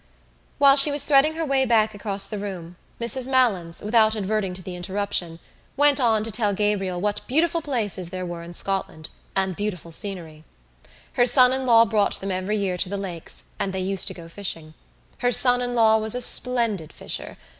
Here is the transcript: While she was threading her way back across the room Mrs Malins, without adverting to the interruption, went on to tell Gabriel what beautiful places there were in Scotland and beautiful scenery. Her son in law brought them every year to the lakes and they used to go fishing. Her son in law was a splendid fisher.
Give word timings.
While 0.57 0.77
she 0.77 0.89
was 0.91 1.03
threading 1.03 1.35
her 1.35 1.45
way 1.45 1.63
back 1.63 1.93
across 1.93 2.25
the 2.25 2.39
room 2.39 2.75
Mrs 2.99 3.27
Malins, 3.29 3.81
without 3.81 4.15
adverting 4.15 4.55
to 4.55 4.63
the 4.63 4.75
interruption, 4.75 5.37
went 5.77 5.99
on 5.99 6.23
to 6.23 6.31
tell 6.31 6.53
Gabriel 6.55 6.99
what 6.99 7.21
beautiful 7.27 7.61
places 7.61 8.09
there 8.09 8.25
were 8.25 8.41
in 8.41 8.55
Scotland 8.55 9.11
and 9.35 9.55
beautiful 9.55 9.91
scenery. 9.91 10.43
Her 11.13 11.27
son 11.27 11.53
in 11.53 11.67
law 11.67 11.85
brought 11.85 12.15
them 12.19 12.31
every 12.31 12.57
year 12.57 12.77
to 12.77 12.89
the 12.89 12.97
lakes 12.97 13.43
and 13.59 13.73
they 13.73 13.79
used 13.81 14.07
to 14.07 14.15
go 14.15 14.27
fishing. 14.27 14.73
Her 15.19 15.31
son 15.31 15.61
in 15.61 15.75
law 15.75 15.99
was 15.99 16.15
a 16.15 16.21
splendid 16.23 16.91
fisher. 16.91 17.37